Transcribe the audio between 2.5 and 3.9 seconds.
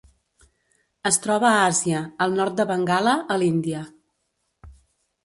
de Bengala a l'Índia.